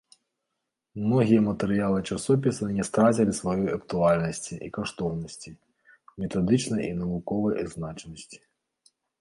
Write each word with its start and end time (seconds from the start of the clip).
Многія 1.01 1.41
матэрыялы 1.49 1.99
часопіса 2.15 2.69
не 2.79 2.83
страцілі 2.89 3.31
сваёй 3.41 3.69
актуальнасці 3.77 4.53
і 4.69 4.71
каштоўнасці, 4.79 5.49
метадычнай 6.25 6.83
і 6.89 6.97
навуковай 7.03 7.69
значнасці. 7.77 8.37